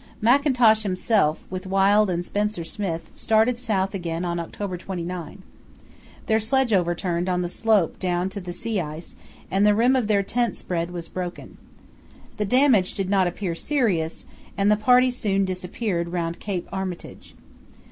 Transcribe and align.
Mackintosh 0.19 0.81
himself, 0.81 1.45
with 1.51 1.67
Wild 1.67 2.09
and 2.09 2.25
Spencer 2.25 2.63
Smith, 2.63 3.11
started 3.13 3.59
south 3.59 3.93
again 3.93 4.25
on 4.25 4.39
October 4.39 4.75
29. 4.75 5.43
Their 6.25 6.39
sledge 6.39 6.73
overturned 6.73 7.29
on 7.29 7.43
the 7.43 7.47
slope 7.47 7.99
down 7.99 8.27
to 8.31 8.41
the 8.41 8.51
sea 8.51 8.79
ice, 8.81 9.15
and 9.51 9.63
the 9.63 9.75
rim 9.75 9.95
of 9.95 10.07
their 10.07 10.23
tent 10.23 10.57
spread 10.57 10.89
was 10.89 11.07
broken. 11.07 11.57
The 12.37 12.45
damage 12.45 12.95
did 12.95 13.11
not 13.11 13.27
appear 13.27 13.53
serious, 13.53 14.25
and 14.57 14.71
the 14.71 14.75
party 14.75 15.11
soon 15.11 15.45
disappeared 15.45 16.07
round 16.09 16.39
Cape 16.39 16.67
Armitage. 16.73 17.35